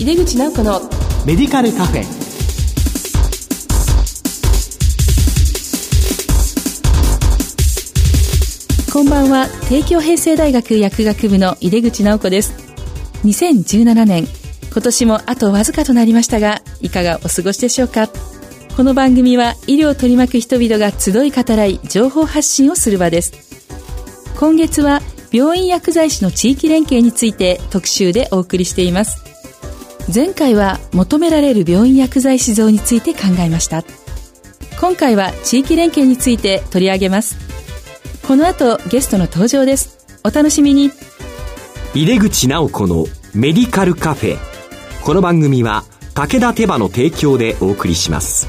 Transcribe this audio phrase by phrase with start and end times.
[0.00, 0.80] 井出口直子の
[1.26, 2.04] メディカルカフェ。
[8.90, 9.46] こんばんは。
[9.68, 12.54] 帝京平成大学薬学部の井出口直子です。
[13.26, 14.26] 2017年。
[14.72, 18.08] 今年もあとわずかとなりましたがいかがお過ごしでしょうか。
[18.74, 23.34] この番組は医療を取り巻く人々が集い語らい情報発信をする場です。
[24.38, 29.29] 今月は病院薬剤師の地域連携について特集でお送りしています
[30.12, 33.84] 前回は求められる病院薬剤師像について考えました。
[34.80, 37.36] 今回は地域連携について取り上げます。
[38.26, 40.06] この後ゲストの登場です。
[40.24, 40.90] お楽しみに。
[41.94, 44.38] 入れ口直子のメディカルカフェ。
[45.04, 48.48] この番組は武田手羽の提供でお送りします。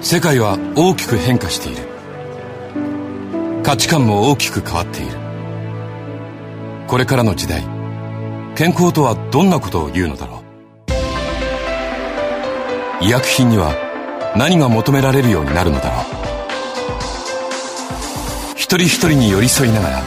[0.00, 1.87] 世界は大きく変化している
[3.68, 5.12] 価値観も大きく変わっている。
[6.86, 7.62] これからの時代
[8.56, 10.42] 健康とはどんなことを言うのだろ
[13.02, 13.04] う。
[13.04, 13.74] 医薬品には
[14.34, 16.04] 何が求められるようになるのだろう。
[18.56, 20.02] 一人一人に寄り添いながら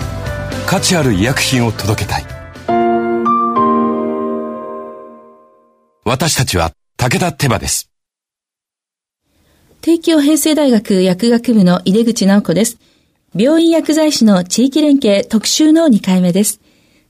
[0.65, 2.25] 価値ある医薬品を届けたい。
[6.03, 7.91] 私たちは武田手羽です。
[9.81, 12.79] 帝京平成大学薬学部の井出口直子です。
[13.33, 16.59] 病院薬剤師の地域連携特集の2回目です。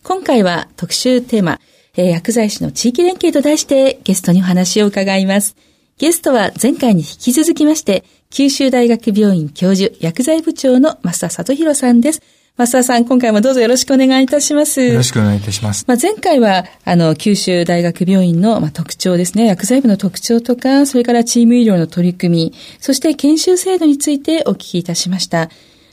[0.04, 1.60] 今回は特集テーマ、
[1.98, 5.56] えー、薬剤師の地域連携と題してゲストにお話を伺います。
[5.98, 12.22] ゲストは前回に引き続きまして、九州大学病院教授薬剤部長の増田里弘さんです。
[12.56, 14.80] 増田さん、今回もどうぞよろしくお願いいたします。
[14.80, 15.86] よろしくお願いいたします。
[15.88, 25.50] まあ、前回は、あの、九州大学病院の、まあ、特徴ですね、薬剤部の特徴とか、それからチーム医療の取り組み、そして研修制度についてお聞きいたしました。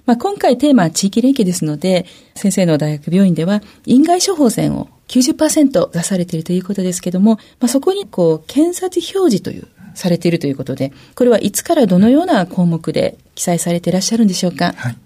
[0.09, 14.73] まあ、今回テーマは地域連携ですので、先生の大学病院では、院外処方箋を90%出されているということですけども、まあ、そこに、こう、検察表示という、されているということで、これはいつからどのような項目で記載されていらっしゃるんでしょうか？
[14.75, 14.97] はい。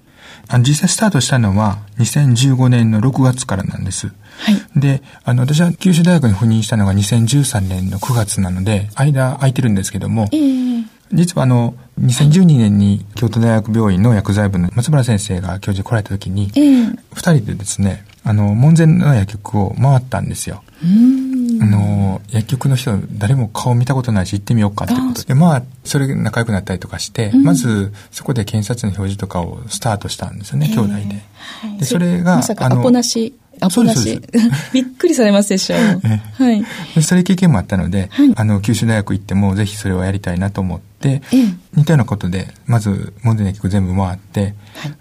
[0.49, 4.09] あの実際スタートしたのは2015年の6月からなんです。
[4.09, 4.13] は
[4.53, 4.81] い。
[4.81, 10.62] で、あの、私は九州大学に赴任したのが2013年の9月なので、間空いてるんですけども、えー、
[11.13, 20.63] 実はあの、2012年に京都大学病院の薬剤部の松村先生が教授来られた時に、二、えー、人でですね、あの、門前の薬局を回ったんですよ。
[21.61, 31.23] あの、薬局の人、誰も顔見たことないし行ってみようかってことで、まあ、それ仲良くなったりとかして、うん、まず、そこで検察の表示とかをスタートしたんですよね、えー、兄弟で。
[31.69, 33.35] はい、で、それが、まさかアポなし。
[33.61, 34.21] アポなし。
[34.73, 35.79] びっくりされますでしょう。
[36.43, 36.65] はい。
[37.03, 44.55] それ経験もあったので、はい、あの、九州大学行っても、ぜひそれをやりたいなと思って、えー、似たようなことで、まず、門前の薬局全部回って、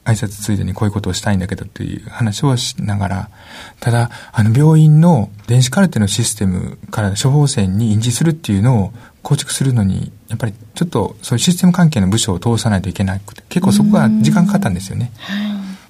[0.03, 3.29] はい、挨拶ついでにこういうことをしたいんだけどっていう話をしながら、
[3.79, 15.12] ただ、あの、病院の電子カルテのシステムから処方箋に印字するっていうのを構築するのに、やっぱりちょっとそういうシステム関係の部署を通さないといけなくて、結構そこが時間かかったんですよね。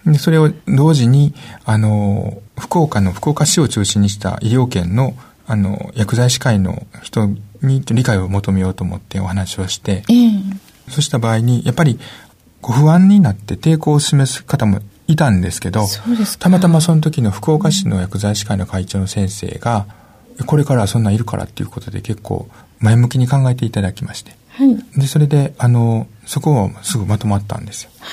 [0.05, 1.33] でそれを同時に、
[1.63, 5.13] あの、福岡の福岡市を中心にした医療圏の、
[5.47, 7.29] あの、薬剤師会の人
[7.61, 10.41] に理解を求めようと思ってお話をして、えー、
[10.89, 11.99] そうした場合に、やっぱり
[12.61, 15.85] ご不安になって抵抗を示す方もいたんですけど、
[16.39, 19.87] たまたまその時の福岡市の薬剤師会の会長の先生が、
[20.45, 22.47] これからはそんなんいるからっていうことで結構
[22.79, 24.31] 前向きに考えていただきまして。
[24.49, 27.91] はい、で、それで、あの、そこをすぐまとまったんですよ。
[27.99, 28.07] は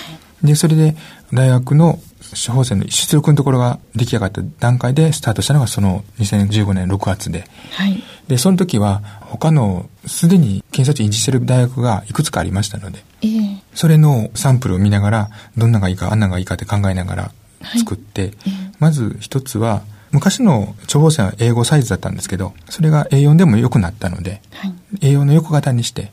[0.45, 0.97] い、で、それで
[1.33, 1.99] 大学の
[2.31, 7.45] 処方箋の出力のところが出来上がった段階でスタートしたのがその2015年6月で。
[7.73, 17.33] はい、で、その時は他のすでに検査値印字してる大学がいくつかありましたので、えー、それのサンプルを見ながら、どんながいいか、あんながいいかって考えながら
[17.79, 18.49] 作って、はいえ。
[18.49, 26.11] ー、まず一つは、昔の処方箋は英語サイズだったんですけど、それが A4 でも良くなったので、はい、A4 の横型にして、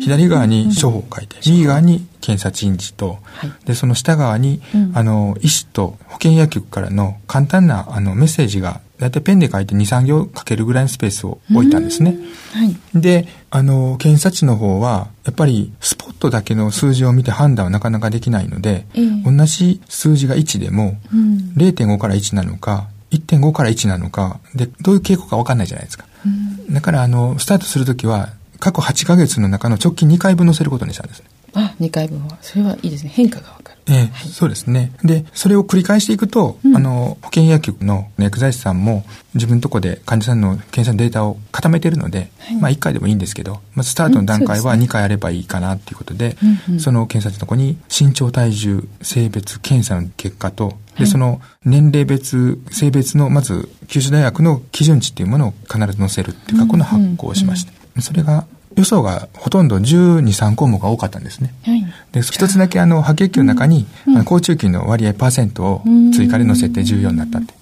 [0.00, 12.16] 左側に処方を書いて、右側に検査陳示と、はい、で、その下側に、うん、あの、医師と保健薬局からの簡単なあのメッセージが、だいたいペンで書いて2、3行書けるぐらいのスペースを置いたんですね。
[12.52, 26.06] はい、で、あの、検査値の方は、やっぱりスポットだけの数字を見て判断はなかなかできないので、えー、同じ数字が1でも、うん、0.5から1なのか、1.5から1なのか、で、どういう傾向かわかんないじゃないですか。
[26.24, 26.28] う
[26.70, 28.30] ん、だから、あの、スタートするときは、
[28.60, 31.26] 過去8ヶ月の中の直近2回分載せることにしたんですね。
[31.54, 32.38] あ、2回分は。
[32.40, 33.10] それはいいですね。
[33.14, 33.53] 変化が
[33.86, 34.92] ええ、そうですね。
[35.02, 39.04] で、それを繰り返していくと、うん、あの、保健薬局の薬剤師さんも
[39.34, 46.36] 自分のとこで患者さんの検査のデータを固めてるので、はい、まあ1回でもいいんですけど、まずスタートの段階は2回やればいいかなっていうことで、
[46.68, 57.72] うんその検査のとこに身長、体重、性別、検査の結果と、で、その年齢別、性別の、まず、九州大学の基準値っていうものを必ず載せるっていうか、この発行をしました。
[58.00, 58.46] それが
[58.76, 61.54] 予想がほとんど12、3項目が多かったんですね。
[61.64, 61.73] はい、
[62.14, 65.82] で、一つだけあの、白血球の中に、うん、高中球の割合パーセントを
[66.14, 67.52] 追加で載せて14になったって。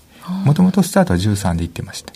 [0.44, 2.12] もともとスタートは13で言ってました。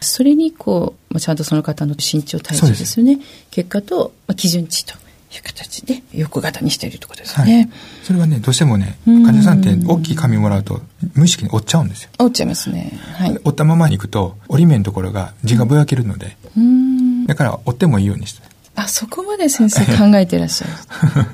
[0.00, 3.18] それにこう、ちゃんとその方の身長体重ですよね。
[3.50, 4.96] 結果と、まあ、基準値とい
[5.40, 7.70] う形で横型にしているということですね、はい、
[8.04, 10.80] それはね、どうしてもね、患者さんって大きい紙もらうと
[11.14, 12.10] 無意識に折っちゃうんですよ。
[12.20, 12.98] 折っちゃいますね。
[13.14, 18.49] はい、折ったままにいくと、折り目のところが字がぼやけるので、うんだから追ってもいいようにして。
[18.74, 20.72] あ、そこまで先生考えてらっしゃる。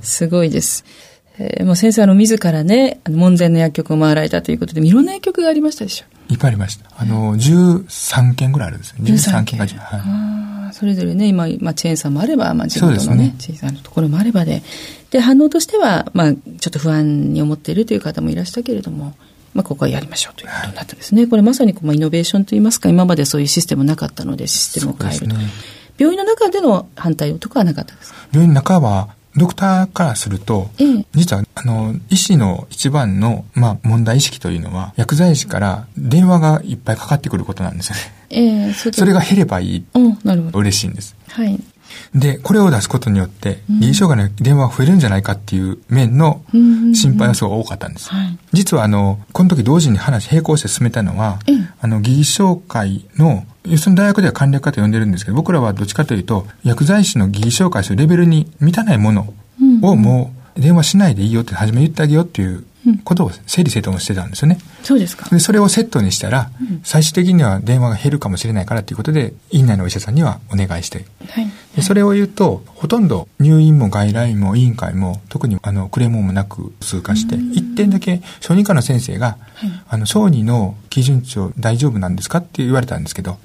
[0.02, 0.84] すごいです。
[1.38, 6.90] えー、もう先生あの自らね、門前の薬局を回られたということで、いろんな薬局がありましたでしょいっぱいありました。
[6.96, 8.96] あの、13件ぐらいあるんですよ。
[9.00, 14.62] 13件が、はい、それぞれね、今、まあ、チェーンさんもあれば、まあ、地元のね、小さなところもあればで、
[15.10, 19.14] で、反応としては、まあ、ちょっと不安に思っているという方もいらしたけれども、
[19.54, 21.26] まあ、ここはやりましょうということになったんですね。
[21.26, 25.36] これまさにこう、まあ、イノベーションといいますか、今までそういうシステムなかったので、システムを変えると。
[25.98, 28.18] 病院の中での反対とかはなかったですか？
[28.32, 38.00] 病院の中は、ドクターからすると、ええ、実は、あの、医師の一番の、まあ、問題意識というのは、薬剤師から電話がいっぱいかかってくることなんですよね。
[38.30, 39.84] ええ、そそれが減ればいい。
[40.24, 40.58] なるほど。
[40.60, 41.14] 嬉しいんです。
[41.28, 41.60] はい。
[42.14, 46.42] で、これを出すことによって、臨床がの電話が増えるんじゃないかっていう面の
[46.94, 48.10] 心配はすごい多かったんです。
[48.10, 51.38] はい、実は、あの、この時同時に話並行して進めたのは、
[51.80, 59.34] あの、技術紹介の要するに大学では簡略化と呼んでるんですけど、僕らはどっちかというと、薬剤師の技術紹介するレベルに満たないもの
[59.82, 62.64] をもう電話しないでいいよって初め言ってあげようっていう
[63.04, 64.58] ことを整理整頓もしてたんですよね。
[64.82, 65.28] そうですか。
[65.30, 66.50] で、それをセットにしたら、
[66.82, 71.04] 最終的には電話が減るかもしれないからということで、院内のお医者さんにはお願いして。
[71.28, 71.50] はい。
[71.74, 83.38] でそれを言うと、ほとんど入院も外来も委員会も、特にあの、クレームもなく通過して、一点だけ小児科の先生が、はい、あの、小児の基準値を大丈夫なんですかって言われたんですけど、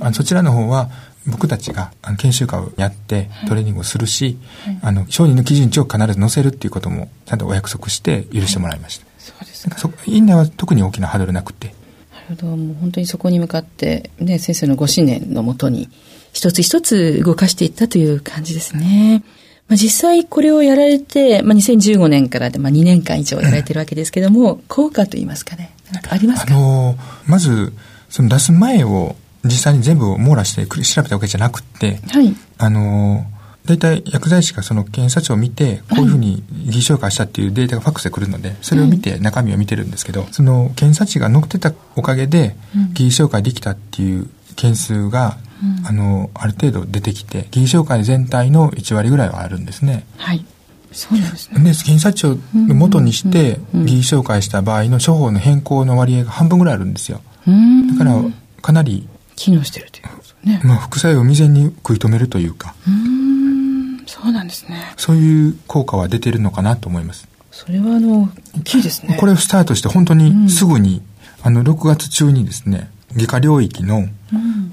[0.00, 0.90] あのそちらの方は、
[1.26, 9.06] 僕たちが研修会をやってトレーニングをするし、はい、あの、承認の基準値を必ず載せるっていうこともちゃんとお約束して許してもらいました。
[9.06, 9.90] はい、そうですか。
[10.06, 11.68] 院内は特に大きなハードルなくて。
[11.68, 12.56] なるほど。
[12.56, 15.88] もう本当にそこに向かって、ね、先生のご信念のもとに、
[16.32, 19.22] 一つ一つ動かしていったという感じですね。
[19.68, 26.54] まあ、実際これをやられて、まあ、2015年からで、まあ、2年間以上やられてるわけですけども、効果といいますかね、なんかありますか？
[26.54, 26.96] あの
[27.26, 27.72] まず、
[28.10, 33.26] その出す前を実際に全部を網羅して調べたわけじゃなくて、はい、あの、
[33.66, 42.56] 大体薬剤師がその検査値を見て、こういうふうに偽証化したっていうデータがファックスで来るので、それを見て中身を見てるんですけど、その検査値が載ってたおかげで、
[42.92, 45.38] 偽証化できたっていう件数が、
[45.86, 50.04] あの、ある程度出てきて、偽証化全体の1割ぐらいはあるんですね。
[50.18, 50.44] はい。
[50.92, 51.58] そうなんですね。
[51.58, 57.22] で、検査値を元にして、偽証化した場合の処方の変更の割合が半分ぐらいあるんですよ。
[57.46, 58.22] だから、
[58.60, 60.60] かなり機能してるということですね。
[60.64, 62.74] まあ、副作用を未然に食い止めるというか。
[62.86, 64.94] うん、そうなんですね。
[64.96, 67.28] そういう効果は出てるのかなと思います。
[67.50, 69.16] それは、あの、大きいですね。
[69.18, 71.02] これをスタートして本当にすぐに、
[71.40, 74.08] うん、あの、6月中にですね、外科領域の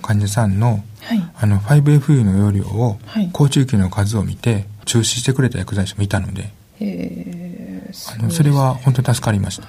[0.01, 2.99] 患者さんの、はい、あの、5FU の容量を、
[3.33, 6.51] 高中級の数を見て、中止してくれた薬剤師もいたので、
[6.81, 9.67] あのそれは本当に助かりました。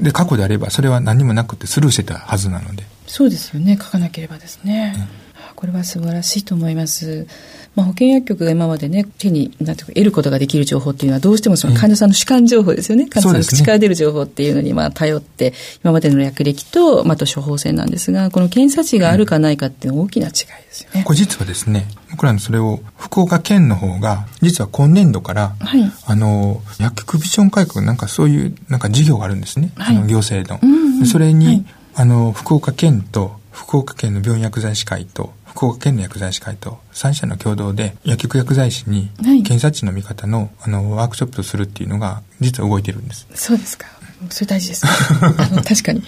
[0.00, 2.84] で、過去であれば、それは何もなくてスルーしてたはずなので。
[3.16, 3.78] そうですよね。
[3.80, 7.28] 書かなければですね、うん、これは素晴らしいと思います、
[7.76, 15.54] まあ、保険薬局が今までね手になんていうか得ることができる情報っていうのはどうしてもその患者さんの主観情報ですよね、患者さんの口から出る情報っていうのにまあ頼って
[15.84, 31.64] 今までの薬歴と、まあ、と処方箋なんですがこの検査値があるかないかっていうのは大きな違いですよね、うん、これ実はですね僕らのそれを福岡県の方が実は今年度から、はい、あの薬局ビジョン改革なんかそういうなんか事業があるんですね、はい、の行政の、うんうん、それに、はい
[31.96, 43.28] あの、福岡県と、福岡県の病院薬剤師会と、福岡県の薬剤師会と3社の共同で薬局薬剤師に検査値の見方の,、あのワークショップをするっていうのが実は動いてるんです。
[43.34, 43.86] そうですか。
[44.30, 46.02] それ大事です、あの確かに。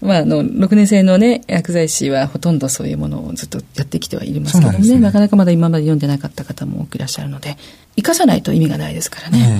[0.00, 7.56] まあ、あの、6年生のね、薬剤師はほとんどそういうものをずっとやってきてはいますけどもね、なかなかまだ今まで読んでなかった方も多くいらっしゃるので、
[7.96, 9.58] 生かさないと意味がないですからね。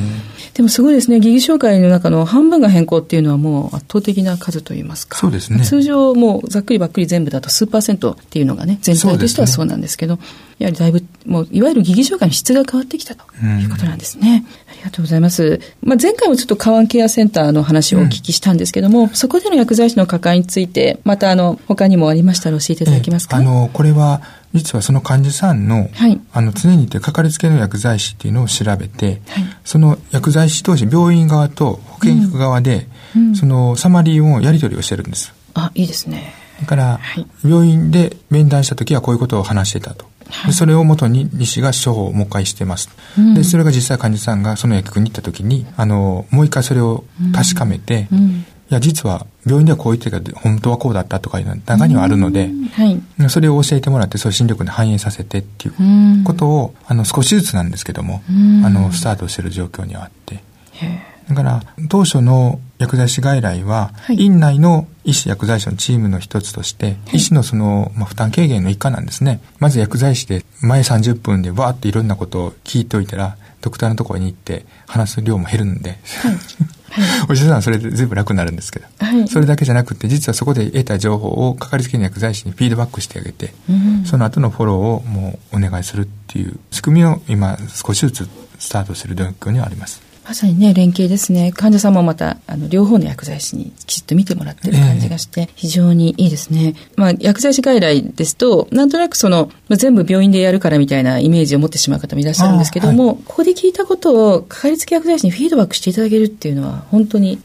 [0.53, 1.21] でもすごいですね。
[1.21, 5.19] 疑義紹介の中の半分が変更っていうのはもう圧倒的な数といいますか。
[5.19, 5.65] そうですね。
[5.65, 10.23] 通常もうざっくりばっくり全部だと数パーセントっていうのがね、全体としてはそうなんですけど、ね、
[10.59, 14.45] やはりだいぶ、もういわゆる疑義紹介の質が変わってきたということなんですね。
[14.87, 15.61] がとうございます。
[15.83, 24.23] まあ、前回もちょっとカンケアセンターの話をお聞きしたんですけども、うん、そこでの薬剤師の関わりについて、またあの、他にもありましたら教えていただけますか、えー、あの、これは、
[24.55, 35.35] 実はその患者さんの、はい、あの常にかかりつけの薬剤師っていうのを調べて、はい、その薬剤師同士病院側と保健局側で、うん、そのサマリーをやり取りをしてるんです。
[35.53, 36.33] あいいですね。
[36.61, 40.07] だから、はい、病院で面談した時はこういうことを話してたと。
[40.47, 47.05] でそれをもとに医師が処方をもう一回してます、うん、でそれが実際患者さんがその薬局に行った時にあのもう一回それを
[47.35, 58.23] 確かめて、うん、いや、実は病院ではこう言ってるけど、本当はこうだったとかいうの中にはあるので、はい、それを教えてもらって、そういう心力に反映させてっていうことを、あの、少しずつなんですけども、
[58.65, 60.43] あの、スタートしてる状況にはあって。
[61.29, 69.41] だから、当初の薬剤師外来は、はい、院内の医師薬剤師のチームの一つとして、はい、医師のその、まあ、負担軽減の一環なんですね。
[69.59, 75.99] まず薬剤師で前30分でわーっていろんなことを聞いておいたら、ドクターのところに行って話す量も減るんで、はい。
[77.29, 88.29] お医者さんはそれで全部楽になるんですけど、はい、それだけじゃなくて実はそこで得た情報をかかりつけの薬剤師にフィードバックしてあげて、うん、その後のフォローをもうお願いするっていう仕組みを今少しずつ
[88.59, 90.06] スタートする状況にはあります。
[90.27, 91.53] まさにね、連携ですね。
[91.53, 96.75] 患者さんもまた、あの、両方の薬剤師にきちっと見てもらってる感じがして、非常にいいですね。
[96.97, 107.39] まあ、薬剤師外来ですと、なんとなくその、まあ、全部病院でやるからみたいなイメージを持ってしまう方もいらっしゃるんですけども、はい、ここで聞いたことを、かかりつけ薬剤師にフィードバックしていただけるっていうのは、本当に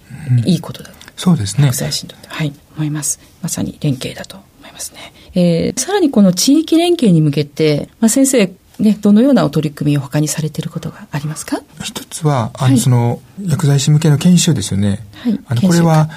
[0.46, 1.66] いいことだ、うん、そうですね。
[1.66, 2.30] 薬剤師にとって。
[2.30, 3.20] はい、思います。
[3.44, 5.14] まさに連携だと思いますね。
[5.36, 11.62] えー、さらにこの地域連携に向けて、まあ、先生、ね、どのようなお取り組みを他にされていることがありますか？
[11.84, 15.06] 一つは、あの、はい、その、薬剤師向けの研修ですよね。
[15.14, 15.40] はい。
[15.46, 16.10] あの、これは、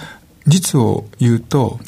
[0.46, 1.78] 実を言うと、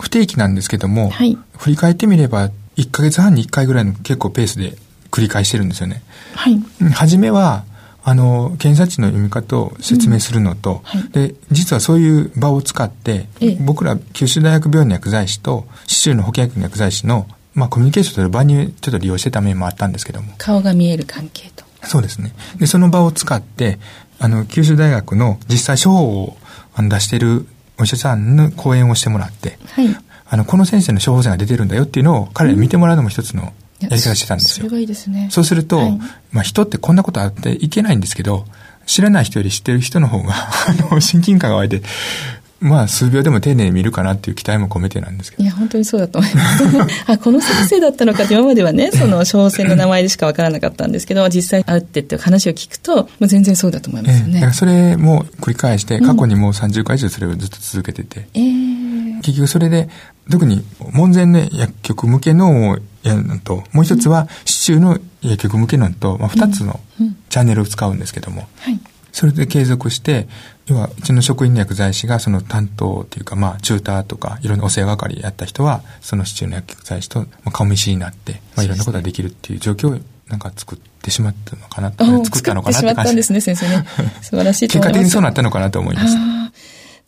[0.00, 4.76] 不定期なんですけども、はい、振り返ってみれば、1ヶ月半に1回ぐらいの結構ペースで
[5.10, 6.02] 繰り返してるんですよね。
[6.34, 6.60] はい。
[6.92, 7.64] 初めは、
[8.04, 13.28] あの、検査値の読み方を説明するのと、うんはい、で、実はそういう場を使って、
[13.60, 20.32] 僕ら九州大学病院の薬剤師と、市中の保健薬の薬剤師のまあ、コミュニケーションという場にちょっと利用してた面もあったんですけども。
[20.38, 21.64] 顔が見える関係と。
[21.84, 22.34] そうですね。
[22.58, 23.78] で、その場を使って、
[24.18, 26.36] あの、九州大学の実際処方を
[26.78, 27.46] 出している
[27.78, 29.96] お医者さんの講演をしてもらって、はい。
[30.28, 34.66] あの、この先生の処方箋が出てるんだよっていうのを彼らに見てもらうのも一つのやり方してたんですよ。
[34.66, 35.28] それがいいですね。
[35.30, 35.98] そうすると、はい、
[36.30, 38.46] まあ、人ってこんなことあっていけないんですけど、
[38.86, 41.82] 知らない人より知ってる人の方が、あの、親近感が湧いて、
[42.62, 45.42] まあ、数秒でも丁寧に見るかなっていう期待も込めてなんですけど。
[45.42, 46.64] いや、本当にそうだと思います。
[47.10, 54.40] あ、この先生だったのかって今まではね、 その、小生の名前でしかわからなかったんですけど、実際会ってって話を聞くと、もう全然そうだと思いますよね。
[54.44, 58.28] えー、それも繰り返して、過去にもう30回以上それをずっと続けてて。
[58.36, 59.88] うん、結局それで、
[60.30, 66.78] 特に門前の薬局向けのをやるのと、もう一つは市中の薬局向けのと、まあ、二つの
[67.28, 68.78] チャンネルを使うんですけども、はい
[69.12, 70.26] それで継続して、
[70.72, 81.90] 要は、うちの職員の薬剤師がその担当というか、まあ、チューターとか、いろんなお世話係やった人は、その市中の薬剤師と顔見知りになって、まあ、いろんなことができるっていう状況を、なんか作ってしまったのかな、
[82.24, 83.16] 作ったのかなって感じ。
[83.16, 83.84] ですね、先生ね。
[84.22, 86.16] 素晴らしい結果的にそうなったのかなと思います。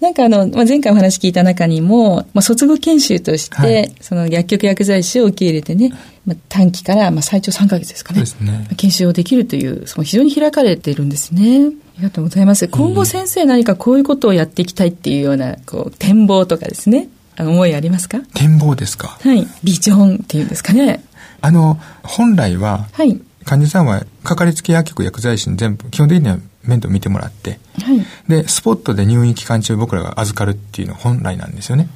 [0.00, 5.92] なんかあの、まあ、前回お話聞いた中にも、まあ、卒業研修として、はい、その薬局薬剤師を受け入れてね、
[6.26, 8.23] まあ、短期から、まあ、最長3ヶ月ですかね。
[8.40, 8.68] ね。
[8.76, 11.71] 研修をできるという、その非常に開かれているんですね。
[11.96, 12.66] ありがとうございます。
[12.68, 17.08] 今後先生何かこういうことをやっていきたいっていうような、こう、展望とかですね、
[17.38, 18.20] 思いありますか？
[18.34, 19.18] 展望ですか？
[19.20, 19.46] はい。
[19.62, 21.04] ビジョンっていうんですかね。
[21.40, 23.20] あの、本来は、はい。
[23.44, 31.88] 患者さんは、かかりつけ薬局薬剤師に全部、基本的には面倒見てもらって、はい、で、スポットで入院期間中僕らが預かるっていうのが本来なんですよね。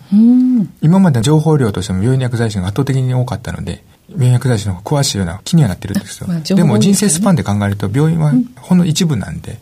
[0.83, 6.27] 今まで情報量としても病院薬剤師が圧倒的に多かったので、病院薬剤師の方が詳しいような気にはなってるんですよ。
[6.29, 9.59] まあ、でも人生スパンで考えると病院はほんの一部なんで、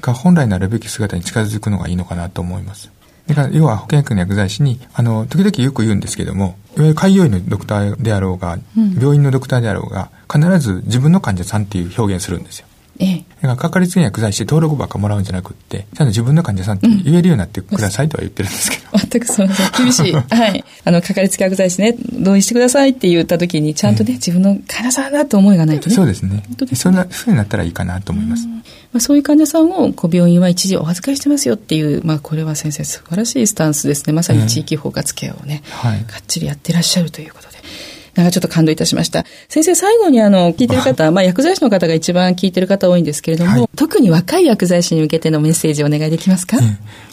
[0.00, 2.90] が本来なるべき姿に近づくのがいいのかなと思います。
[3.26, 12.66] だから要は保健薬の薬剤師に、あの、時々よく言うんですけども、いわゆる開業医のドクターであろうが、うん、病院のドクターであろうが、必ず自分の患者さんっていう表現するんですよ。
[12.98, 13.24] ええ。
[13.42, 18.82] だからかかりつけに薬剤師登録ばっかもらうんじゃなくって、ちゃんと自分の患者さんって言えるようになってくださいとは言ってるんですけど。
[18.94, 20.12] うん、全くそう厳しい。
[20.14, 20.64] はい。
[20.84, 25.94] あの、かかりつけ薬剤師ね、同意してくださいって言った時に、ちゃんとね、え自分の患者さんだと思いがないとね。
[25.94, 26.36] そうですね。
[26.36, 26.42] ね
[26.74, 28.46] そんなふうになったらいいかなと思います。
[28.46, 34.12] まあ、そういう患者さんをこう病院は一時お預かりしてますよっていう、まあ、これは先生素晴らしいスタンスですね。
[34.12, 37.56] まさに地域包括ケアをね、はい、がっちりやってらっしゃるということで。
[38.16, 39.24] なんかちょっと感動いたしました。
[39.48, 46.56] 先生、最後にあの、聞いてる方、まあ、薬剤師の方が一番聞いてる方多いんですけれども、はい、特に若い薬剤師に向けてのメッセージをお願いできますか、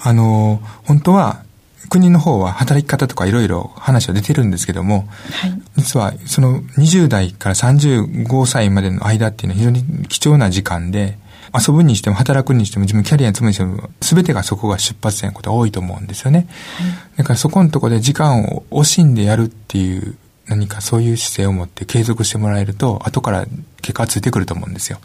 [0.02, 1.44] あの、本当は、
[1.90, 11.20] 国の方は働き方とかいろいろ話は出てるんですけども、はい、実はその20代から35歳までの間っていうのは非常に貴重な時間で、
[11.56, 16.48] 遊ぶにしても働くにしても自分キャリアに積むにしても全てがそこが出発点のことが多いと思うんですよね。
[16.78, 16.84] は
[17.16, 20.16] い、だからそこのところで時間を惜しんでやるっていう
[20.48, 23.46] 何かそういう姿勢を持って継続してもらえると後から
[23.82, 25.00] 結果がついてくると思うんですよ。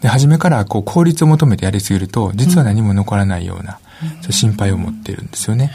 [0.00, 3.78] で、初めからこう効率を求めてやりすぎると実は何も残らないような、
[4.24, 5.72] うん、心配を持っているんですよね。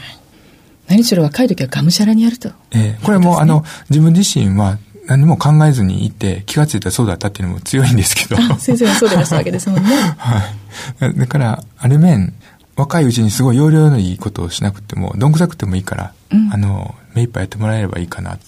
[0.88, 2.48] 何しろ若い時はがむしゃらにやると。
[2.70, 8.36] ええー、これも、ね、あの、自分自身は何も考えずにいて気がついたらそうだったっていうのも強いんですけど。
[8.58, 9.90] 先生はそうでいらっしゃるわけですもんね。
[10.18, 10.42] は
[11.08, 11.18] い。
[11.18, 12.34] だから、ある面、
[12.76, 18.38] 若いうちにすごい要領のいいことをしなくても、どんくさくてもいいから、うん、あの、目いっぱいやってもらえればいいかな。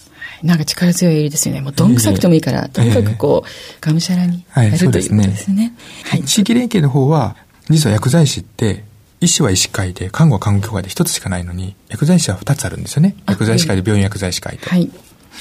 [0.43, 1.61] なんか力強い襟ですよね。
[1.61, 5.73] もうどんくさくてもいいから、えー、とにかくこう、がむしゃらにやる、はい、ということですね。
[6.05, 7.35] はい、地域連携の方は、
[7.69, 8.83] 実は薬剤師って、
[9.21, 13.15] 医師は医師会で、看護は看護協会で一つしかないのに、薬剤師は二つあるんですよね。
[13.27, 14.69] 薬剤師会で病院薬剤師会と。
[14.69, 14.89] はい。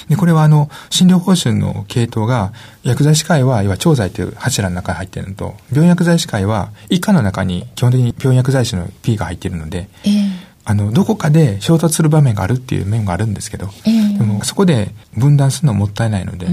[0.08, 2.52] で、これはあの、診療報酬の系統が、
[2.82, 10.27] 薬剤師会は、要は調剤という柱の中に入っているのと、病院薬剤師会は、以下の中に基本的に病院薬剤師の P が入っているので、えー、
[10.68, 16.46] あの、どこかで衝突する場面があるっていう面があるんですけど、えー、でもそこで分断するのはもったいないので、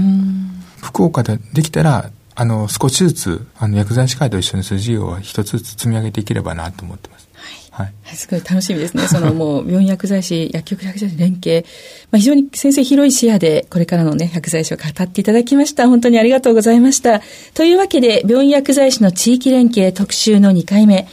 [0.80, 7.28] 福岡でできたら、あの、少しずつ、あの、薬剤師会と一緒にする事業は一つずつ積み上げていければなと思ってます。
[7.70, 8.16] はい。
[8.16, 9.02] すごい楽しみですね。
[9.08, 11.66] そのもう、病院薬剤師、薬局薬剤師連携。
[12.10, 15.86] まあ、非常に先生広い視野で、これからのね、薬剤師を語っていただきました。
[15.88, 17.20] 本当にありがとうございました。
[17.52, 21.06] というわけで、病院薬剤師の地域連携特集の2回目。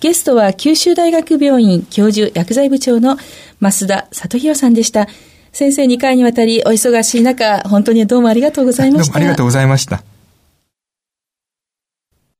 [0.00, 3.18] ゲストは九州大学病院教授薬剤部長の
[3.60, 5.08] 増田里弘さんでした。
[5.52, 9.12] 先生2回にわたりお忙しい中、本当にどうもありがとうございました。
[9.12, 10.02] どうもありがとうございました。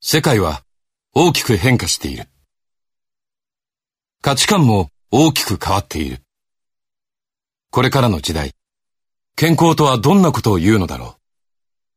[0.01, 0.63] 世界は
[1.13, 2.25] 大きく変化している。
[4.23, 6.21] 価値観も大きく変わっている。
[7.71, 8.53] これからの時代、
[9.37, 11.17] 健康とはどんなことを言うのだろ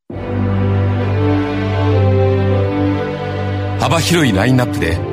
[0.09, 0.15] う。
[3.79, 5.12] 幅広いラインナップで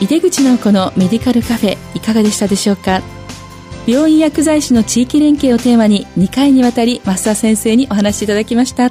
[0.00, 3.02] 井出口直子のメディカルカフェいかがでしたでしょうか？
[3.84, 8.90] 病院薬剤師の地域連携をテーマに2回にわたり増田先生にお話しいただきました。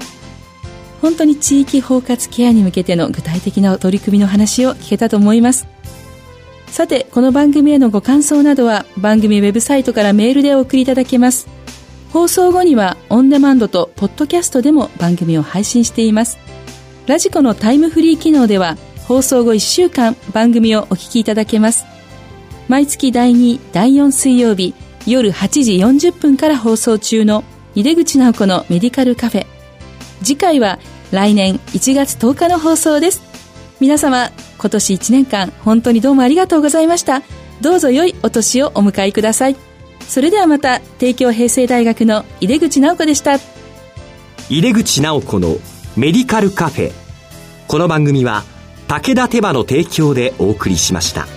[1.02, 5.68] 本当に地域包括ケアに向けての具体的な取り組みの話を聞けたと思います。
[6.68, 11.48] さてこの番組へのご感想などは番組ウェブサイトからメールでお送りいただけます。
[12.12, 16.38] 放送後にはオンデマンドとポッドキャストでも番組を配信しています。
[17.06, 18.76] ラジコのタイムフリー機能では
[19.08, 21.86] 放送後1週間番組をお聞きいただけます。
[22.68, 29.46] 毎月第2第4水曜日夜8時40分から放送中の井出口直子のメディカルカフェ。
[30.22, 30.78] 次回は
[31.12, 33.22] 来年1月10日の放送です。
[33.80, 37.22] 皆様今年1年間本当にどうもありがとうございました。
[37.62, 39.56] どうぞ良いお年をお迎えください。
[40.02, 43.40] それではまた帝京平成大学の井出口直子でした。
[44.50, 45.56] 井出口直子の
[45.96, 46.92] メディカルカフェ。
[47.70, 48.44] この番組は
[48.88, 51.37] 武田手羽の提供でお送りしました。